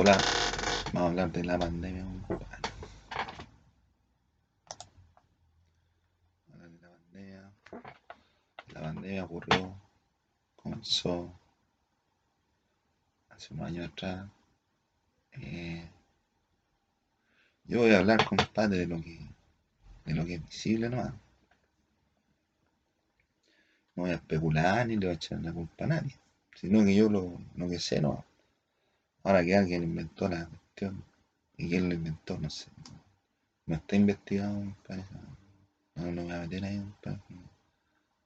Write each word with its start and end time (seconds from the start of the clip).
Hola, 0.00 0.16
vamos 0.92 1.02
a 1.02 1.06
hablar 1.06 1.32
de 1.32 1.42
la 1.42 1.58
pandemia. 1.58 2.04
La 6.46 6.56
pandemia, 6.56 7.52
la 8.74 8.80
pandemia 8.80 9.24
ocurrió, 9.24 9.74
comenzó 10.54 11.32
hace 13.30 13.52
unos 13.54 13.66
años 13.66 13.90
atrás. 13.90 14.28
Eh, 15.32 15.90
yo 17.64 17.80
voy 17.80 17.90
a 17.90 17.98
hablar, 17.98 18.24
compadre, 18.24 18.78
de 18.78 18.86
lo 18.86 19.00
que, 19.00 19.18
de 20.04 20.14
lo 20.14 20.24
que 20.24 20.34
es 20.34 20.44
visible, 20.46 20.88
¿no? 20.90 21.02
No 21.02 21.12
voy 23.96 24.10
a 24.10 24.14
especular 24.14 24.86
ni 24.86 24.94
le 24.94 25.06
voy 25.06 25.14
a 25.14 25.16
echar 25.16 25.40
la 25.40 25.52
culpa 25.52 25.86
a 25.86 25.88
nadie, 25.88 26.14
sino 26.54 26.84
que 26.84 26.94
yo 26.94 27.08
lo, 27.10 27.40
lo 27.56 27.68
que 27.68 27.80
sé, 27.80 28.00
¿no? 28.00 28.27
Ahora 29.22 29.44
que 29.44 29.56
alguien 29.56 29.82
inventó 29.82 30.28
la 30.28 30.46
cuestión, 30.46 31.04
y 31.56 31.68
quién 31.68 31.88
lo 31.88 31.94
inventó, 31.94 32.38
no 32.38 32.48
sé. 32.48 32.70
No 33.66 33.74
está 33.76 33.96
investigado, 33.96 34.54
compadre. 34.54 35.04
No, 35.94 36.04
no 36.04 36.12
me 36.12 36.22
voy 36.22 36.32
a 36.32 36.40
meter 36.40 36.64
ahí, 36.64 36.78
compadre. 36.78 37.20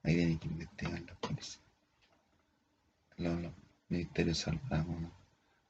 Ahí 0.03 0.15
tienen 0.15 0.39
que 0.39 0.47
investigar 0.47 1.01
la 1.01 1.15
policía. 1.15 1.61
Los, 3.17 3.41
los 3.41 3.51
ministerios 3.89 4.45
de 4.45 4.59
la 4.69 4.85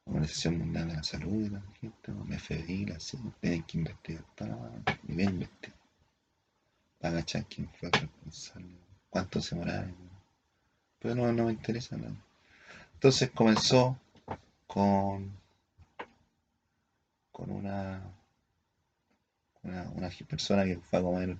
Organización 0.06 0.58
Mundial 0.58 0.88
de 0.88 0.94
la 0.94 1.02
Salud 1.02 1.46
y 1.46 1.48
la 1.48 1.62
gente, 1.80 2.12
la 2.28 2.38
FBI, 2.38 2.86
la 2.86 2.98
tienen 3.40 3.62
que 3.62 3.78
investigar 3.78 4.24
para 4.36 4.58
y 5.08 5.12
bien 5.12 5.30
investigar. 5.30 5.78
Para 6.98 7.14
agachar 7.14 7.46
quién 7.46 7.68
fue 7.78 7.90
responsable, 7.90 8.76
cuánto 9.08 9.40
se 9.40 9.54
moraron. 9.54 9.94
Pero 10.98 11.14
no, 11.14 11.32
no 11.32 11.46
me 11.46 11.52
interesa 11.52 11.96
nada. 11.96 12.14
Entonces 12.94 13.30
comenzó 13.30 13.98
con, 14.74 15.30
con 17.30 17.48
una, 17.48 18.02
una, 19.62 19.88
una 19.90 20.10
persona 20.28 20.64
que 20.64 20.78
fue 20.78 20.98
a 20.98 21.02
comer, 21.02 21.36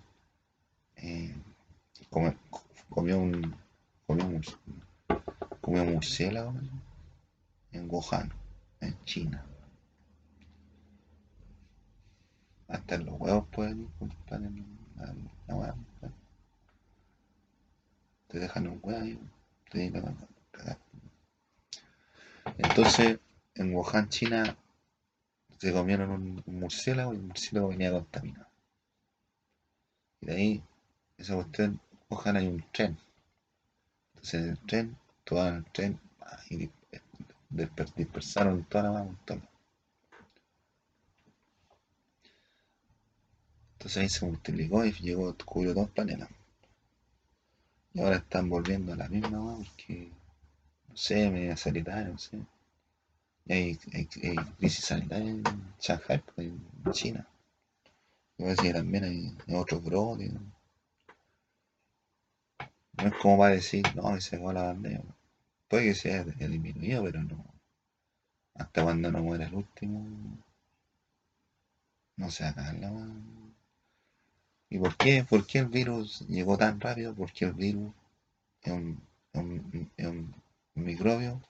eh, 0.99 1.35
comió 2.89 3.19
un 3.19 3.57
comió 4.07 4.41
comió 5.61 5.85
murciélago 5.85 6.55
en 7.73 7.91
Wuhan, 7.91 8.33
en 8.81 8.97
China. 9.05 9.45
Hasta 12.69 12.99
los 12.99 13.21
huevos 13.21 13.49
pueden 13.49 13.87
compadre, 13.99 14.49
la, 14.97 15.13
la 15.49 15.55
hueá. 15.57 15.75
Te 18.29 18.39
dejan 18.39 18.69
un 18.69 18.79
huevo 18.81 19.03
ahí, 19.03 19.19
te 19.71 19.79
digo, 19.81 20.01
cagar. 20.53 20.84
Entonces, 22.59 23.21
en 23.55 23.75
Wuhan, 23.75 24.09
China, 24.09 24.57
se 25.59 25.73
comieron 25.73 26.11
un, 26.11 26.43
murciélago 26.47 27.13
y 27.13 27.17
el 27.17 27.23
murciélago 27.23 27.69
venía 27.69 27.91
contaminado. 27.91 28.47
Y 30.21 30.27
de 30.27 30.35
ahí, 30.35 30.63
esa 31.19 31.37
cuestión, 31.37 31.81
Wuhan 32.11 32.37
hay 32.37 32.49
un 32.49 32.65
tren. 32.73 32.99
Entonces, 34.15 34.43
en 34.43 34.49
el 34.49 34.59
tren, 34.67 34.97
tomaron 35.23 35.59
el 35.59 35.65
tren 35.71 36.01
y 36.51 36.57
di- 36.57 36.71
disper- 37.51 37.95
dispersaron 37.95 38.65
toda 38.65 38.85
la 38.85 38.91
lados. 38.93 39.17
Entonces 43.75 44.03
ahí 44.03 44.09
se 44.09 44.27
multiplicó 44.27 44.85
y 44.85 44.91
llegó, 44.91 45.33
cubrió 45.45 45.75
todo 45.75 45.85
el 45.85 45.91
planeta. 45.91 46.29
Y 47.95 48.01
ahora 48.03 48.17
están 48.17 48.51
volviendo 48.51 48.93
a 48.93 48.97
la 48.97 49.09
misma 49.09 49.57
porque, 49.57 50.11
no 50.95 50.99
sé, 50.99 51.29
media 51.29 51.57
sanitaria, 51.57 52.05
no 52.09 52.19
sé. 52.19 52.39
Hay, 53.49 53.77
hay, 53.93 54.09
hay 54.23 54.37
crisis 54.59 54.85
sanitaria 54.85 55.29
en 55.29 55.43
Shanghai, 55.81 56.23
pues, 56.37 56.47
en 56.47 56.93
China. 56.93 57.27
Y 58.39 58.45
parece 58.45 58.63
que 58.63 58.73
también 58.75 59.03
hay, 59.03 59.57
otros 59.57 59.83
brotes. 59.83 60.33
¿no? 60.33 60.41
Es 62.99 63.13
como 63.21 63.39
para 63.39 63.55
decir, 63.55 63.83
no, 63.97 64.15
que 64.15 64.21
se 64.21 64.37
acabó 64.37 64.53
la 64.53 64.67
pandemia. 64.67 65.03
Puede 65.67 65.87
que 65.87 65.95
se 65.97 66.15
haya 66.15 66.49
disminuido, 66.49 67.03
pero 67.03 67.25
no. 67.25 67.45
Hasta 68.55 68.85
cuando 68.85 69.11
no 69.11 69.21
muera 69.21 69.47
el 69.47 69.55
último, 69.55 70.07
no 72.17 72.31
se 72.31 72.45
acaba 72.45 72.73
la. 72.73 72.93
¿Y 74.71 74.79
por 74.79 74.97
qué? 74.97 75.25
¿Por 75.25 75.45
qué 75.45 75.59
el 75.59 75.67
virus 75.67 76.21
llegó 76.29 76.57
tan 76.57 76.81
rápido? 76.81 77.13
Porque 77.17 77.47
el 77.47 77.53
virus 77.53 77.93
es 78.63 78.73
un 78.73 79.03
microbio 80.95 81.41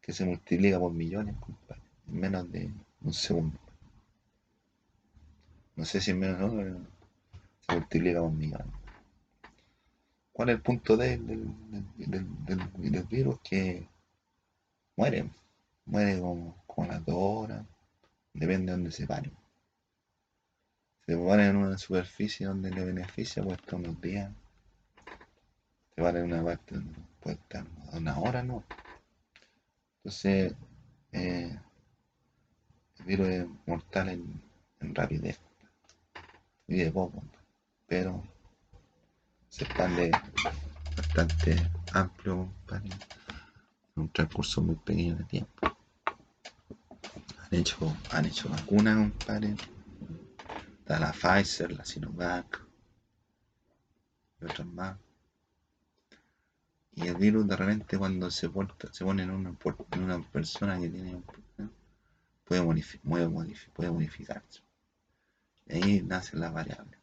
que 0.00 0.12
se 0.12 0.24
multiplica 0.24 0.78
por 0.78 0.92
millones, 0.92 1.34
compadre, 1.40 1.82
en 2.08 2.20
menos 2.20 2.50
de 2.52 2.70
un 3.02 3.12
segundo. 3.12 3.58
No 5.76 5.84
sé 5.84 6.00
si 6.00 6.12
en 6.12 6.20
menos, 6.20 6.38
no, 6.40 6.56
pero 6.56 6.78
se 7.66 7.74
multiplica 7.74 8.20
por 8.20 8.32
millones. 8.32 8.66
¿Cuál 10.32 10.48
es 10.50 10.56
el 10.56 10.62
punto 10.62 10.96
del, 10.96 11.26
del, 11.26 12.26
del- 12.46 13.04
virus? 13.04 13.38
Que 13.42 13.86
muere, 14.96 15.28
muere 15.86 16.20
como, 16.20 16.56
como 16.66 16.86
las 16.86 17.04
dos 17.04 17.16
horas, 17.18 17.66
depende 18.32 18.66
de 18.66 18.72
dónde 18.72 18.92
se 18.92 19.06
pare. 19.06 19.30
Se 21.06 21.16
pone 21.16 21.46
en 21.48 21.56
una 21.56 21.76
superficie 21.76 22.46
donde 22.46 22.70
le 22.70 22.84
beneficia, 22.84 23.42
estar 23.42 23.74
unos 23.74 24.00
días. 24.00 24.32
Se 25.94 26.00
pone 26.02 26.20
en 26.20 26.24
una 26.26 26.44
parte 26.44 26.76
donde 26.76 27.09
estar 27.24 27.64
una 27.92 28.18
hora, 28.18 28.42
¿no? 28.42 28.64
Entonces, 29.98 30.54
eh, 31.12 31.58
el 32.98 33.04
virus 33.04 33.28
es 33.28 33.46
mortal 33.66 34.08
en, 34.08 34.42
en 34.80 34.94
rapidez 34.94 35.38
y 36.66 36.76
de 36.76 36.90
poco, 36.90 37.22
pero 37.86 38.22
se 39.48 39.64
expande 39.64 40.12
bastante 40.96 41.66
amplio, 41.90 42.48
en 42.72 44.02
un 44.02 44.08
transcurso 44.10 44.62
muy 44.62 44.76
pequeño 44.76 45.16
de 45.16 45.24
tiempo. 45.24 45.76
Han 47.38 47.58
hecho, 47.58 47.96
han 48.10 48.26
hecho 48.26 48.48
vacunas, 48.48 48.96
compadre. 48.96 49.56
La 50.86 51.12
Pfizer, 51.12 51.72
la 51.72 51.84
Sinovac 51.84 52.60
y 54.40 54.44
otras 54.44 54.66
más. 54.66 54.96
Y 56.92 57.06
el 57.06 57.14
virus 57.16 57.46
de 57.48 57.56
repente 57.56 57.98
cuando 57.98 58.30
se, 58.30 58.48
porta, 58.48 58.92
se 58.92 59.04
pone 59.04 59.22
en 59.22 59.30
una, 59.30 59.52
persona 60.32 60.78
que 60.78 60.88
tiene 60.88 61.14
un 61.14 61.22
problema, 61.22 61.72
puede, 62.44 62.62
puede, 62.62 63.28
modifi- 63.28 63.70
puede 63.72 63.90
modificarse. 63.90 64.60
Y 65.66 65.74
ahí 65.74 66.02
nacen 66.02 66.40
las 66.40 66.52
variables. 66.52 66.98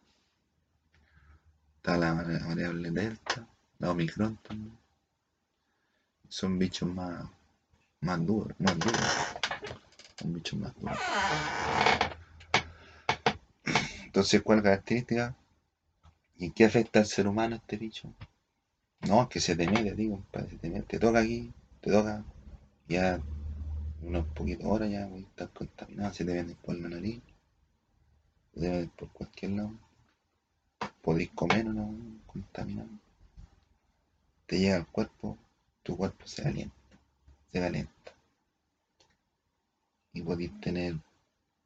Está 1.77 1.97
la 1.97 2.13
vari- 2.13 2.45
variable 2.45 2.91
delta, 2.91 3.47
la 3.79 3.91
omicron 3.91 4.37
también. 4.37 4.77
Son 6.27 6.59
bichos 6.59 6.89
más, 6.93 7.29
más 8.01 8.25
duros, 8.25 8.59
más 8.59 8.77
duros. 8.77 9.01
Son 10.19 10.33
bichos 10.33 10.59
más 10.59 10.73
duros. 10.75 10.97
Entonces, 14.03 14.41
¿cuál 14.41 14.59
es 14.59 14.63
la 14.65 14.71
característica? 14.71 15.35
¿Y 16.37 16.51
qué 16.51 16.65
afecta 16.65 16.99
al 16.99 17.05
ser 17.05 17.27
humano 17.27 17.55
este 17.55 17.77
bicho? 17.77 18.13
No, 19.01 19.23
es 19.23 19.27
que 19.29 19.39
se 19.39 19.55
te 19.55 19.67
mete, 19.67 19.93
digo, 19.95 20.23
se 20.33 20.57
te. 20.57 20.81
Te 20.81 20.99
toca 20.99 21.19
aquí, 21.19 21.51
te 21.81 21.91
toca, 21.91 22.23
ya 22.87 23.19
unos 24.01 24.25
poquitos 24.27 24.65
horas 24.67 24.89
ya 24.89 25.05
voy 25.07 25.23
a 25.23 25.27
estar 25.27 25.49
contaminado, 25.49 26.13
se 26.13 26.25
te 26.25 26.33
mete 26.33 26.55
por 26.55 26.75
la 26.75 26.89
nariz, 26.89 27.21
se 28.53 28.59
te 28.61 28.69
mete 28.69 28.91
por 28.97 29.09
cualquier 29.09 29.51
lado. 29.51 29.71
Podéis 31.01 31.29
comer 31.29 31.67
o 31.67 31.73
no 31.73 31.95
contaminado. 32.25 32.89
Te 34.45 34.59
llega 34.59 34.77
al 34.77 34.87
cuerpo, 34.87 35.37
tu 35.83 35.95
cuerpo 35.95 36.25
se 36.27 36.43
calienta, 36.43 36.75
se 37.51 37.59
calienta. 37.59 38.11
Y 40.13 40.21
podéis 40.21 40.59
tener 40.59 40.95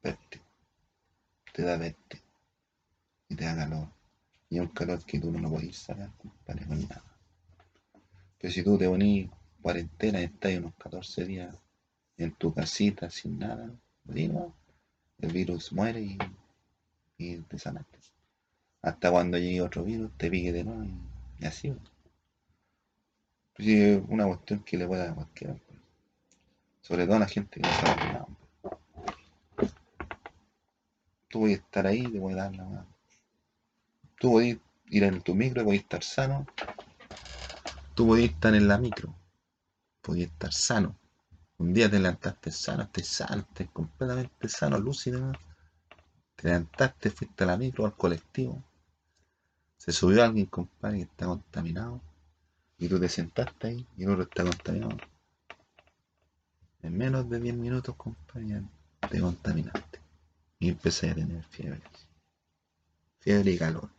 vértigo, 0.02 0.44
te 1.52 1.62
da 1.62 1.76
vértigo 1.76 2.24
y 3.28 3.34
te 3.34 3.44
da 3.44 3.56
calor. 3.56 3.88
Y 4.50 4.58
un 4.58 4.66
calor 4.68 5.02
que 5.04 5.18
tú 5.18 5.30
no 5.30 5.38
lo 5.38 5.50
podéis 5.50 5.78
sacar, 5.78 6.10
compadre, 6.18 6.66
con 6.66 6.80
nada. 6.82 7.11
Pero 8.42 8.52
si 8.52 8.64
tú 8.64 8.76
te 8.76 8.88
ponís 8.88 9.30
cuarentena 9.62 10.20
y 10.20 10.24
estás 10.24 10.58
unos 10.58 10.74
14 10.74 11.24
días 11.24 11.56
en 12.16 12.32
tu 12.32 12.52
casita 12.52 13.08
sin 13.08 13.38
nada, 13.38 13.70
no, 14.04 14.54
el 15.20 15.32
virus 15.32 15.72
muere 15.72 16.00
y, 16.00 16.18
y 17.18 17.36
te 17.36 17.56
sanaste. 17.56 18.00
Hasta 18.82 19.12
cuando 19.12 19.38
llegue 19.38 19.60
otro 19.60 19.84
virus, 19.84 20.10
te 20.18 20.28
pique 20.28 20.52
de 20.52 20.64
nuevo 20.64 20.82
y, 20.82 21.46
así. 21.46 21.70
pues. 21.70 21.90
Pues 23.54 23.68
es 23.68 24.02
una 24.08 24.26
cuestión 24.26 24.64
que 24.64 24.76
le 24.76 24.88
puede 24.88 25.02
dar 25.02 25.10
a 25.10 25.14
cualquiera. 25.14 25.54
pues. 25.54 25.78
Sobre 26.80 27.04
todo 27.06 27.14
a 27.14 27.20
la 27.20 27.28
gente 27.28 27.60
que 27.60 27.68
no 27.68 27.74
sabe 27.74 28.04
nada. 28.06 28.26
Tú 31.28 31.40
puedes 31.40 31.58
estar 31.58 31.86
ahí, 31.86 32.02
te 32.02 32.18
puede 32.18 32.34
dar 32.34 32.56
la 32.56 32.64
mano. 32.64 32.86
Tú 34.18 34.32
puedes 34.32 34.58
ir 34.90 35.04
en 35.04 35.22
tu 35.22 35.32
micro, 35.32 35.62
puedes 35.62 35.82
estar 35.82 36.02
sano. 36.02 36.44
Tú 37.94 38.06
puedes 38.06 38.30
estar 38.30 38.54
en 38.54 38.68
la 38.68 38.78
micro, 38.78 39.14
puedes 40.00 40.24
estar 40.24 40.52
sano. 40.52 40.96
Un 41.58 41.74
día 41.74 41.90
te 41.90 41.98
levantaste 41.98 42.50
sano, 42.50 42.84
estás 42.84 43.06
sano, 43.06 43.42
estás 43.42 43.68
completamente 43.70 44.48
sano, 44.48 44.78
lúcido. 44.78 45.30
Te 46.34 46.48
levantaste, 46.48 47.10
fuiste 47.10 47.44
a 47.44 47.48
la 47.48 47.58
micro, 47.58 47.84
al 47.84 47.94
colectivo. 47.94 48.64
Se 49.76 49.92
subió 49.92 50.24
alguien, 50.24 50.46
compadre, 50.46 50.98
que 50.98 51.02
está 51.02 51.26
contaminado. 51.26 52.00
Y 52.78 52.88
tú 52.88 52.98
te 52.98 53.10
sentaste 53.10 53.66
ahí 53.68 53.86
y 53.98 54.04
el 54.04 54.10
otro 54.10 54.22
está 54.22 54.42
contaminado. 54.42 54.96
En 56.80 56.96
menos 56.96 57.28
de 57.28 57.40
10 57.40 57.54
minutos, 57.56 57.94
compadre, 57.94 58.62
te 59.10 59.20
contaminaste. 59.20 60.00
Y 60.58 60.70
empecé 60.70 61.10
a 61.10 61.14
tener 61.14 61.44
fiebre. 61.44 61.82
Fiebre 63.20 63.50
y 63.50 63.58
calor. 63.58 63.90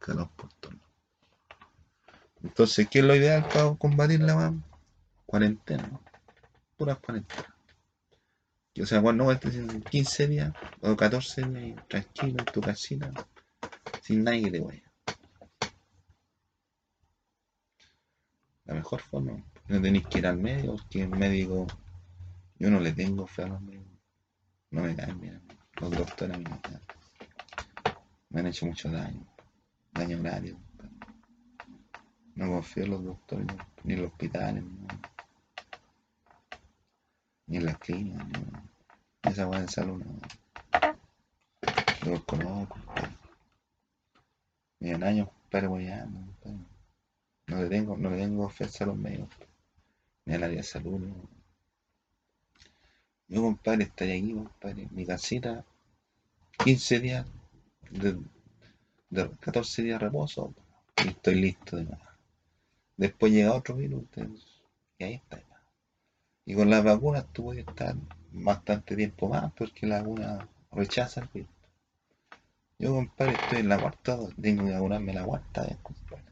Calor 0.00 0.28
por 0.30 0.52
todo. 0.54 0.89
Entonces, 2.42 2.88
¿qué 2.88 3.00
es 3.00 3.04
lo 3.04 3.14
ideal 3.14 3.46
para 3.48 3.74
combatir 3.74 4.20
la 4.20 4.54
cuarentena? 5.26 6.00
Puras 6.76 6.98
cuarentena. 6.98 7.54
O 8.80 8.86
sea, 8.86 9.02
cuando 9.02 9.24
no 9.24 9.32
estés 9.32 9.56
en 9.56 9.82
15 9.82 10.26
días 10.26 10.52
o 10.80 10.96
14 10.96 11.44
días 11.44 11.86
tranquilo 11.88 12.36
en 12.38 12.44
tu 12.46 12.60
casita, 12.60 13.12
sin 14.02 14.24
nadie 14.24 14.44
que 14.44 14.50
te 14.52 14.60
vaya. 14.60 14.92
La 18.64 18.74
mejor 18.74 19.00
forma, 19.00 19.44
no 19.68 19.82
tenéis 19.82 20.06
que 20.06 20.18
ir 20.18 20.26
al 20.26 20.38
médico, 20.38 20.76
porque 20.76 21.02
el 21.02 21.10
médico, 21.10 21.66
yo 22.58 22.70
no 22.70 22.80
le 22.80 22.92
tengo 22.92 23.26
fe 23.26 23.42
a 23.42 23.48
los 23.48 23.60
médicos. 23.60 23.98
No 24.70 24.82
me 24.82 24.94
caen 24.94 25.20
bien. 25.20 25.42
Los 25.80 25.90
doctores 25.90 26.38
me. 26.38 26.60
Me 28.30 28.40
han 28.40 28.46
hecho 28.46 28.66
mucho 28.66 28.88
daño. 28.90 29.26
Daño 29.92 30.20
horario. 30.20 30.69
No 32.40 32.48
confío 32.48 32.84
en 32.84 32.90
los 32.90 33.04
doctores, 33.04 33.46
ni 33.84 33.92
en 33.92 34.00
los 34.00 34.10
hospitales, 34.12 34.64
ni 37.46 37.58
en 37.58 37.66
las 37.66 37.76
clínicas, 37.76 38.26
ni 38.26 39.30
esa 39.30 39.44
buena 39.44 39.66
de 39.66 39.68
salud. 39.68 40.02
No, 40.02 40.20
no 42.02 42.10
los 42.12 42.24
conozco, 42.24 42.78
Ni 44.78 44.88
en 44.88 45.04
años, 45.04 45.28
compadre, 45.28 45.66
guayando, 45.66 46.18
No 47.46 47.58
le 47.58 47.68
tengo, 47.68 47.98
no 47.98 48.08
le 48.08 48.16
tengo 48.16 48.48
fe 48.48 48.64
a 48.64 48.86
los 48.86 48.96
medios, 48.96 49.28
ni 50.24 50.32
al 50.32 50.44
área 50.44 50.56
de 50.56 50.62
salud. 50.62 50.98
Yo, 53.28 53.42
compadre, 53.42 53.84
estaría 53.84 54.14
aquí, 54.14 54.32
compadre, 54.32 54.84
en 54.84 54.94
mi 54.94 55.04
casita, 55.04 55.62
15 56.64 57.00
días, 57.00 57.26
de, 57.90 58.18
de 59.10 59.30
14 59.40 59.82
días 59.82 60.00
de 60.00 60.06
reposo, 60.06 60.54
y 61.04 61.08
estoy 61.08 61.34
listo 61.34 61.76
de 61.76 61.84
nuevo. 61.84 62.09
Después 63.00 63.32
llega 63.32 63.54
otro 63.54 63.76
virus, 63.76 64.04
y 64.98 65.04
ahí 65.04 65.14
está. 65.14 65.42
Y 66.44 66.54
con 66.54 66.68
las 66.68 66.84
vacunas 66.84 67.24
tú 67.32 67.44
puedes 67.44 67.66
estar 67.66 67.96
bastante 68.30 68.94
tiempo 68.94 69.26
más 69.26 69.50
porque 69.54 69.86
la 69.86 70.02
vacuna 70.02 70.46
rechaza 70.70 71.22
el 71.22 71.28
virus. 71.32 71.50
Yo, 72.78 72.94
compadre, 72.94 73.32
estoy 73.32 73.60
en 73.60 73.70
la 73.70 73.80
cuarta, 73.80 74.18
tengo 74.38 74.66
que 74.66 74.72
vacunarme 74.72 75.14
la 75.14 75.24
cuarta 75.24 75.62
vez, 75.62 75.78
compadre. 75.82 76.24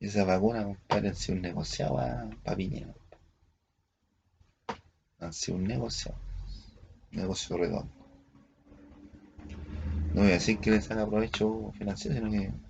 Y 0.00 0.08
esa 0.08 0.24
vacuna, 0.24 0.64
compadre, 0.64 1.10
han 1.10 1.14
sido 1.14 1.36
un 1.36 1.42
negociado 1.42 1.96
para 2.42 2.56
Piñera. 2.56 2.92
Han 5.20 5.32
sido 5.32 5.58
un 5.58 5.64
negociado. 5.64 6.18
Un 7.12 7.20
negocio 7.20 7.56
redondo. 7.56 7.92
No 10.12 10.22
voy 10.22 10.30
a 10.30 10.34
decir 10.34 10.58
que 10.58 10.72
les 10.72 10.90
haga 10.90 11.06
provecho 11.06 11.70
financiero, 11.78 12.16
sino 12.16 12.30
que 12.32 12.67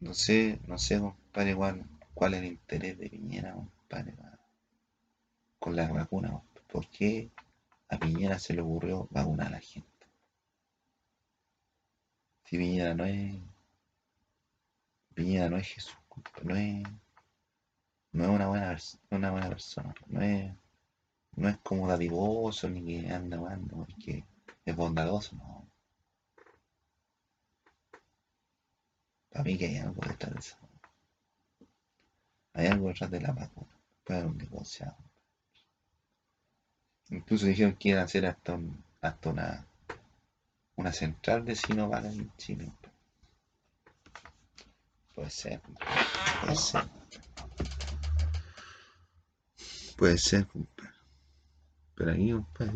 No 0.00 0.14
sé, 0.14 0.58
no 0.66 0.78
sé, 0.78 0.98
compadre, 0.98 1.54
cuál, 1.54 1.84
cuál 2.14 2.34
es 2.34 2.40
el 2.40 2.46
interés 2.46 2.98
de 2.98 3.08
Piñera, 3.10 3.52
compadre, 3.54 4.14
con 5.58 5.76
la 5.76 5.86
vacuna. 5.92 6.40
¿Por 6.72 6.88
qué 6.88 7.30
a 7.88 7.98
Piñera 7.98 8.38
se 8.38 8.54
le 8.54 8.62
ocurrió 8.62 9.06
vacunar 9.10 9.48
a 9.48 9.50
la 9.50 9.60
gente? 9.60 10.06
Si 12.44 12.56
Piñera 12.58 12.94
no 12.94 13.04
es. 13.04 13.36
Piñera 15.14 15.48
no 15.48 15.56
es 15.58 15.68
Jesús, 15.68 15.96
no 16.42 16.56
es. 16.56 16.82
No 18.12 18.24
es 18.24 18.30
una 18.30 18.48
buena, 18.48 18.76
una 19.10 19.30
buena 19.30 19.48
persona, 19.48 19.94
no 20.08 20.20
es, 20.20 20.52
no 21.36 21.48
es 21.48 21.58
como 21.58 21.86
dadivoso 21.86 22.68
ni 22.68 22.84
que 22.84 23.08
anda, 23.08 23.36
anda, 23.36 23.76
porque 23.76 24.24
es 24.64 24.76
bondadoso, 24.76 25.36
no. 25.36 25.69
Para 29.40 29.52
mí 29.52 29.56
que 29.56 29.68
hay 29.68 29.78
algo 29.78 30.02
detrás 30.06 30.34
de 30.34 30.38
eso. 30.38 30.56
Hay 32.52 32.66
algo 32.66 32.88
detrás 32.88 33.10
de 33.10 33.22
la 33.22 33.32
vacuna. 33.32 33.74
Puede 34.04 34.20
haber 34.20 34.32
un 34.32 34.36
negociado. 34.36 34.98
Incluso 37.08 37.46
dijeron 37.46 37.74
que 37.76 37.88
iban 37.88 38.02
a 38.02 38.04
hacer 38.04 38.26
hasta, 38.26 38.58
hasta 39.00 39.30
una, 39.30 39.66
una 40.76 40.92
central 40.92 41.46
de 41.46 41.56
Sinovac 41.56 42.04
en 42.04 42.30
Chile. 42.36 42.70
Puede 45.14 45.30
ser. 45.30 45.62
Puede 46.42 46.56
ser. 46.56 46.84
Puede 49.96 50.18
ser. 50.18 50.46
Pero 51.94 52.12
aquí, 52.12 52.30
compadre. 52.30 52.72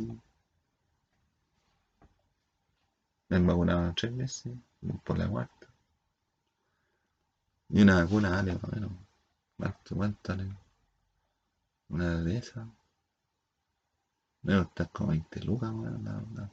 Me 3.29 3.37
han 3.37 3.47
vacunado 3.47 3.93
tres 3.95 4.17
veces 4.17 4.55
por 5.05 5.19
la 5.19 5.29
cuarta. 5.29 5.74
Y 7.69 7.83
una 7.83 8.03
vacuna 8.03 8.31
vale 8.31 8.53
más 8.55 8.65
o 8.65 8.69
menos. 8.69 8.91
¿Cuánto, 9.57 9.97
cuánto? 9.97 10.37
Una 11.89 12.21
de 12.23 12.39
esas. 12.39 12.69
Debe 14.43 14.63
estar 14.63 14.91
como 14.91 15.11
20 15.11 15.41
lucas, 15.43 15.73
la, 15.73 16.23
la 16.35 16.51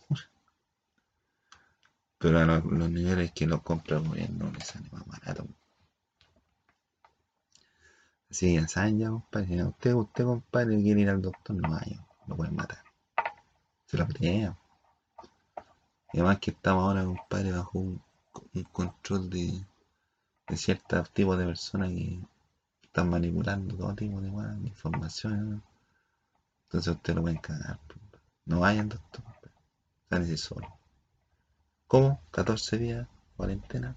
Pero 2.18 2.40
a 2.40 2.46
los, 2.46 2.64
los, 2.66 2.90
niveles 2.90 3.32
que 3.34 3.46
lo 3.46 3.62
compra 3.62 3.98
el 3.98 4.08
gobierno 4.08 4.52
le 4.52 4.62
sale 4.62 4.88
más 4.92 5.06
barato. 5.06 5.46
Así 8.30 8.48
que 8.48 8.62
ya 8.62 8.68
saben 8.68 9.00
ya, 9.00 9.10
compadre. 9.10 9.64
Usted, 9.64 9.94
usted, 9.94 10.24
compadre, 10.24 10.82
quiere 10.82 11.02
ir 11.02 11.10
al 11.10 11.22
doctor, 11.22 11.56
no 11.56 11.70
vaya. 11.70 12.06
Lo 12.28 12.38
pueden 12.38 12.56
matar. 12.56 12.84
Se 13.88 13.98
lo 13.98 14.08
crean. 14.08 14.58
Y 16.14 16.20
además 16.20 16.40
que 16.40 16.52
estamos 16.52 16.84
ahora, 16.84 17.04
compadre, 17.04 17.52
bajo 17.52 17.80
un 17.80 18.02
control 18.72 19.30
de 19.30 19.66
de 20.52 20.58
ciertos 20.58 21.10
tipos 21.12 21.40
de 21.40 21.46
personas 21.46 21.92
que 21.92 22.20
están 22.84 23.10
manipulando 23.10 23.74
todo 23.78 23.96
tipo 23.96 24.20
de, 24.20 24.28
información. 24.68 25.64
Entonces 26.64 26.94
usted 26.94 27.16
lo 27.16 27.22
pueden 27.22 27.38
cagar. 27.38 27.80
No 28.46 28.60
vayan, 28.60 28.90
doctor. 28.90 29.24
Sálese 30.10 30.36
solo. 30.36 30.78
¿Cómo? 31.88 32.22
14 32.32 32.78
días, 32.78 33.08
cuarentena. 33.38 33.96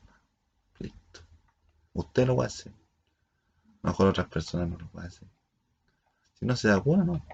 Listo. 0.78 1.22
Usted 1.92 2.24
lo 2.24 2.36
va 2.36 2.44
a 2.44 2.46
hacer. 2.46 2.72
mejor 3.82 4.06
otras 4.06 4.28
personas 4.28 4.68
no 4.68 4.78
lo 4.78 4.86
pueden 4.86 5.08
hacer. 5.08 5.26
Si 6.38 6.46
no 6.46 6.54
se 6.54 6.68
da 6.68 6.80
cuenta, 6.80 7.04
no. 7.04 7.26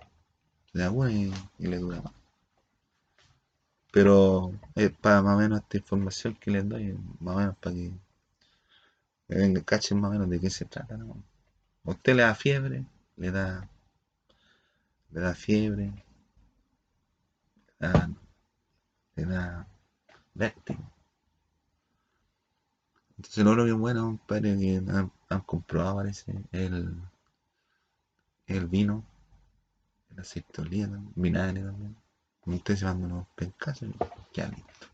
Se 0.72 0.78
da 0.78 0.90
cuenta 0.90 1.38
y, 1.58 1.66
le 1.66 1.76
dura 1.76 2.00
más. 2.00 2.14
Pero 3.92 4.52
es 4.74 4.90
para 4.92 5.20
más 5.20 5.36
o 5.36 5.40
menos 5.40 5.60
esta 5.60 5.76
información 5.76 6.34
que 6.36 6.50
les 6.50 6.66
doy, 6.66 6.98
más 7.18 7.36
o 7.36 7.38
menos 7.38 7.56
para 7.58 7.74
que 7.74 7.92
venga, 9.36 9.62
cachen 9.62 10.00
más 10.00 10.10
o 10.10 10.12
menos 10.12 10.28
de 10.30 10.40
qué 10.40 10.50
se 10.50 10.64
trata, 10.64 10.96
¿no? 10.96 11.22
A 11.84 11.90
usted 11.90 12.14
le 12.14 12.22
da 12.22 12.34
fiebre, 12.34 12.84
le 13.16 13.30
da, 13.30 13.68
le 15.10 15.20
da 15.20 15.34
fiebre, 15.34 15.92
le 19.16 19.24
da, 19.24 19.66
vértigo. 20.34 20.82
Entonces 23.16 23.44
lo 23.44 23.64
que 23.64 23.72
bueno, 23.72 24.04
compadre, 24.06 24.58
que 24.58 24.82
han, 25.28 25.40
comprobado, 25.42 25.96
parece, 25.96 26.32
el, 26.52 26.94
el 28.46 28.66
vino, 28.66 29.04
aceite 30.16 30.52
de 30.56 30.62
oliva, 30.62 31.00
vinagre 31.14 31.62
también. 31.62 31.96
Ustedes 32.46 32.80
se 32.80 32.86
van 32.86 33.04
unos 33.04 33.26
pencazos, 33.34 33.90
ya 34.32 34.48
listo. 34.48 34.86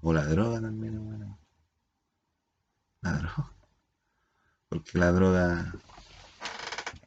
O 0.00 0.12
la 0.12 0.24
droga 0.26 0.60
también 0.60 0.94
es 0.94 1.41
la 3.02 3.12
droga. 3.12 3.52
Porque 4.68 4.98
la 4.98 5.12
droga, 5.12 5.74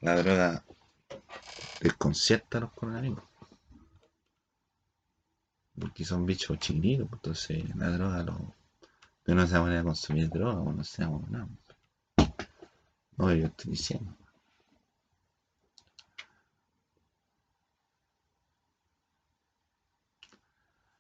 la 0.02 0.16
droga 0.16 0.64
desconcierta 1.80 2.58
a 2.58 2.62
los 2.62 2.74
coronavirus. 2.74 3.24
Porque 5.80 6.06
son 6.06 6.26
bichos 6.26 6.60
chiquititos, 6.60 7.08
pues, 7.10 7.20
entonces 7.50 7.76
la 7.76 7.90
droga 7.90 8.24
lo. 8.24 8.54
Pero 9.24 9.40
no 9.40 9.48
se 9.48 9.58
va 9.58 9.80
a 9.80 9.84
consumir 9.84 10.30
droga, 10.30 10.64
pues, 10.64 10.76
no 10.76 10.84
se 10.84 11.02
nada. 11.04 11.48
No, 13.18 13.34
yo 13.34 13.48
estoy 13.48 13.72
diciendo. 13.72 14.16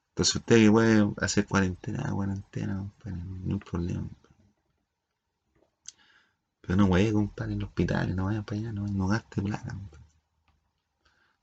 Entonces 0.10 0.36
usted 0.36 0.56
que 0.56 0.72
puede 0.72 1.14
hacer 1.18 1.46
cuarentena, 1.46 2.10
cuarentena, 2.12 2.90
no 3.04 3.54
hay 3.54 3.60
problema. 3.60 4.10
Pero 6.66 6.78
no, 6.78 6.88
güey, 6.88 7.12
compadre, 7.12 7.54
en 7.54 7.60
los 7.60 7.70
hospitales, 7.70 8.16
no 8.16 8.26
vayas 8.26 8.44
para 8.44 8.60
allá, 8.60 8.72
no, 8.72 8.88
no 8.88 9.08
gaste 9.08 9.42
plata. 9.42 9.70
compadre. 9.70 10.04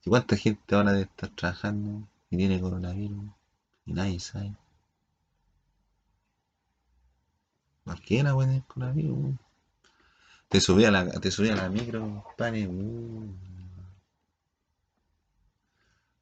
¿Y 0.05 0.09
cuánta 0.09 0.35
gente 0.35 0.75
ahora 0.75 0.91
debe 0.91 1.03
estar 1.03 1.29
trabajando 1.29 2.05
y 2.29 2.35
tiene 2.35 2.59
coronavirus? 2.59 3.23
Y 3.85 3.93
nadie 3.93 4.19
sabe. 4.19 4.53
Cualquiera 7.85 8.33
puede 8.33 8.49
tener 8.49 8.63
coronavirus. 8.63 9.35
Te 10.49 10.59
subí 10.59 10.83
a 10.85 10.91
la, 10.91 11.09
te 11.09 11.31
subí 11.31 11.49
a 11.49 11.55
la 11.55 11.69
micro, 11.69 12.23
compadre. 12.23 12.69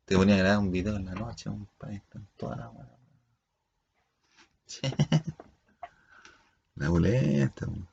Te 0.05 0.15
ponía 0.15 0.35
a 0.35 0.37
grabar 0.37 0.59
un 0.59 0.71
video 0.71 0.95
en 0.95 1.05
la 1.05 1.13
noche, 1.13 1.49
compadre. 1.49 1.95
Están 1.95 2.27
todas 2.37 2.59
las. 2.59 2.71
La 6.75 6.91
weón. 6.91 7.87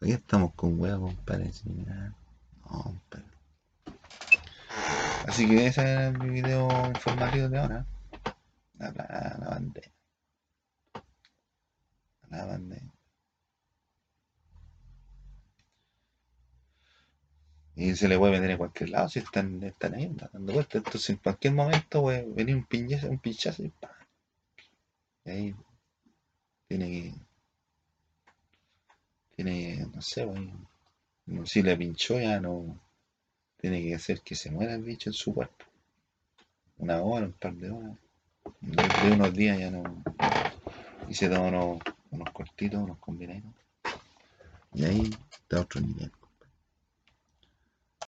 Aquí 0.00 0.12
estamos 0.12 0.54
con 0.54 0.80
weas, 0.80 0.98
compadre. 0.98 1.50
Así 5.26 5.46
que 5.48 5.66
ese 5.66 6.08
es 6.08 6.18
mi 6.18 6.30
video 6.30 6.68
informativo 6.88 7.48
de 7.48 7.58
ahora. 7.58 7.86
La, 8.78 8.90
la, 8.92 9.36
la 9.40 9.48
bandera. 9.50 9.90
La 12.30 12.44
bandera. 12.46 12.86
Y 17.74 17.94
se 17.94 18.08
le 18.08 18.18
puede 18.18 18.32
vender 18.32 18.50
en 18.50 18.58
cualquier 18.58 18.90
lado 18.90 19.08
si 19.08 19.20
están, 19.20 19.62
están 19.62 19.94
ahí 19.94 20.10
dando 20.32 20.52
vueltas. 20.52 20.76
Entonces 20.84 21.10
en 21.10 21.16
cualquier 21.16 21.54
momento 21.54 22.02
puede 22.02 22.24
venir 22.26 22.56
un 22.56 22.64
pinchazo, 22.64 23.08
un 23.08 23.18
pinchazo 23.18 23.62
y 23.64 23.68
¡pam! 23.70 23.90
Y 25.24 25.30
ahí 25.30 25.54
tiene 26.68 26.86
que. 26.90 27.27
No 29.98 30.02
sé, 30.02 30.28
si 31.44 31.60
le 31.60 31.76
pinchó 31.76 32.20
ya 32.20 32.38
no. 32.38 32.78
Tiene 33.56 33.82
que 33.82 33.96
hacer 33.96 34.20
que 34.20 34.36
se 34.36 34.48
muera 34.48 34.74
el 34.74 34.84
bicho 34.84 35.10
en 35.10 35.14
su 35.14 35.34
cuerpo. 35.34 35.64
Una 36.76 37.02
hora, 37.02 37.26
un 37.26 37.32
par 37.32 37.52
de 37.54 37.68
horas. 37.68 37.96
De 38.60 39.10
unos 39.10 39.34
días 39.34 39.58
ya 39.58 39.72
no. 39.72 39.82
Y 41.08 41.14
se 41.14 41.28
toma 41.28 41.48
unos, 41.48 41.78
unos 42.12 42.30
cortitos, 42.30 42.80
unos 42.80 42.98
combinados. 42.98 43.42
Y 44.72 44.84
ahí 44.84 45.10
está 45.32 45.62
otro 45.62 45.80
nivel. 45.80 46.12